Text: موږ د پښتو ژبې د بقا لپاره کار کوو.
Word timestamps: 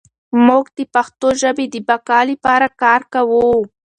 موږ 0.47 0.65
د 0.77 0.79
پښتو 0.93 1.27
ژبې 1.41 1.65
د 1.73 1.75
بقا 1.89 2.19
لپاره 2.31 2.67
کار 2.81 3.01
کوو. 3.13 3.45